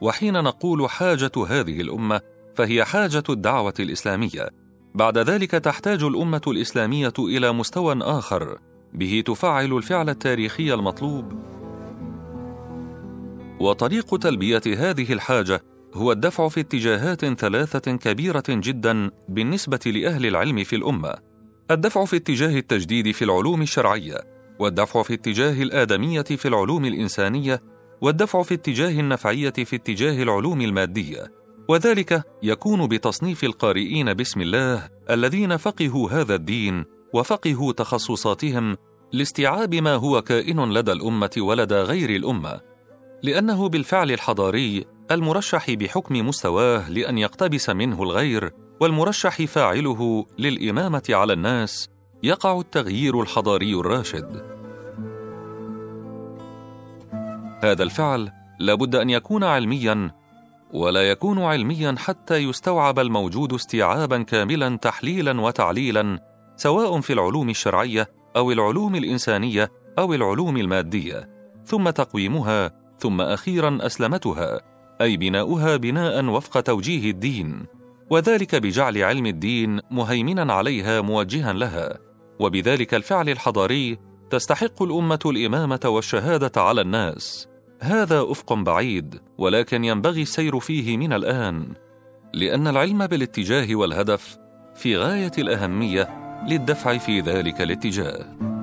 وحين 0.01 0.43
نقول 0.43 0.89
حاجة 0.89 1.31
هذه 1.47 1.81
الأمة 1.81 2.21
فهي 2.55 2.85
حاجة 2.85 3.23
الدعوة 3.29 3.73
الإسلامية. 3.79 4.49
بعد 4.95 5.17
ذلك 5.17 5.51
تحتاج 5.51 6.03
الأمة 6.03 6.41
الإسلامية 6.47 7.13
إلى 7.19 7.51
مستوى 7.51 7.97
آخر 8.01 8.57
به 8.93 9.23
تفعل 9.27 9.77
الفعل 9.77 10.09
التاريخي 10.09 10.73
المطلوب. 10.73 11.33
وطريق 13.59 14.17
تلبية 14.17 14.61
هذه 14.67 15.13
الحاجة 15.13 15.63
هو 15.93 16.11
الدفع 16.11 16.47
في 16.47 16.59
اتجاهات 16.59 17.25
ثلاثة 17.25 17.95
كبيرة 17.95 18.43
جدا 18.49 19.11
بالنسبة 19.29 19.79
لأهل 19.85 20.25
العلم 20.25 20.63
في 20.63 20.75
الأمة. 20.75 21.34
الدفع 21.71 22.05
في 22.05 22.15
اتجاه 22.15 22.57
التجديد 22.57 23.11
في 23.11 23.25
العلوم 23.25 23.61
الشرعية 23.61 24.17
والدفع 24.59 25.03
في 25.03 25.13
اتجاه 25.13 25.63
الآدمية 25.63 26.21
في 26.21 26.47
العلوم 26.47 26.85
الإنسانية 26.85 27.61
والدفع 28.01 28.41
في 28.41 28.53
اتجاه 28.53 28.99
النفعية 28.99 29.49
في 29.49 29.75
اتجاه 29.75 30.23
العلوم 30.23 30.61
المادية. 30.61 31.31
وذلك 31.69 32.23
يكون 32.43 32.87
بتصنيف 32.87 33.43
القارئين 33.43 34.13
بسم 34.13 34.41
الله 34.41 34.89
الذين 35.09 35.57
فقهوا 35.57 36.09
هذا 36.09 36.35
الدين 36.35 36.85
وفقهوا 37.13 37.73
تخصصاتهم 37.73 38.77
لاستيعاب 39.13 39.75
ما 39.75 39.95
هو 39.95 40.21
كائن 40.21 40.73
لدى 40.73 40.91
الأمة 40.91 41.31
ولدى 41.37 41.75
غير 41.75 42.09
الأمة. 42.09 42.61
لأنه 43.23 43.69
بالفعل 43.69 44.11
الحضاري 44.11 44.85
المرشح 45.11 45.71
بحكم 45.71 46.27
مستواه 46.27 46.89
لأن 46.89 47.17
يقتبس 47.17 47.69
منه 47.69 48.03
الغير 48.03 48.51
والمرشح 48.79 49.41
فاعله 49.41 50.25
للإمامة 50.39 51.03
على 51.09 51.33
الناس 51.33 51.89
يقع 52.23 52.59
التغيير 52.59 53.21
الحضاري 53.21 53.73
الراشد. 53.73 54.55
هذا 57.63 57.83
الفعل 57.83 58.31
لابد 58.59 58.95
أن 58.95 59.09
يكون 59.09 59.43
علميا 59.43 60.11
ولا 60.73 61.09
يكون 61.09 61.39
علميا 61.39 61.95
حتى 61.97 62.35
يستوعب 62.35 62.99
الموجود 62.99 63.53
استيعابا 63.53 64.23
كاملا 64.23 64.77
تحليلا 64.77 65.41
وتعليلا 65.41 66.19
سواء 66.55 66.99
في 66.99 67.13
العلوم 67.13 67.49
الشرعية 67.49 68.07
أو 68.35 68.51
العلوم 68.51 68.95
الإنسانية 68.95 69.71
أو 69.99 70.13
العلوم 70.13 70.57
المادية. 70.57 71.29
ثم 71.65 71.89
تقويمها 71.89 72.71
ثم 72.99 73.21
أخيرا 73.21 73.77
أسلمتها 73.81 74.61
أي 75.01 75.17
بناؤها 75.17 75.75
بناء 75.75 76.25
وفق 76.25 76.59
توجيه 76.59 77.11
الدين. 77.11 77.74
وذلك 78.09 78.55
بجعل 78.55 78.97
علم 78.97 79.25
الدين 79.25 79.79
مهيمنا 79.91 80.53
عليها 80.53 81.01
موجها 81.01 81.53
لها 81.53 81.97
وبذلك 82.39 82.93
الفعل 82.93 83.29
الحضاري 83.29 83.97
تستحق 84.29 84.83
الأمة 84.83 85.19
الإمامة 85.25 85.79
والشهادة 85.85 86.61
على 86.61 86.81
الناس. 86.81 87.47
هذا 87.81 88.21
أفق 88.21 88.53
بعيد 88.53 89.21
ولكن 89.37 89.83
ينبغي 89.83 90.21
السير 90.21 90.59
فيه 90.59 90.97
من 90.97 91.13
الآن 91.13 91.73
لأن 92.33 92.67
العلم 92.67 93.07
بالاتجاه 93.07 93.75
والهدف 93.75 94.37
في 94.75 94.97
غاية 94.97 95.31
الأهمية 95.37 96.09
للدفع 96.49 96.97
في 96.97 97.19
ذلك 97.19 97.61
الاتجاه. 97.61 98.54